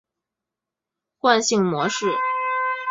[1.19, 2.07] 惯性模式。